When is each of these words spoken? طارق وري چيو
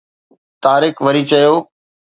طارق 0.63 0.95
وري 1.05 1.23
چيو 1.29 1.53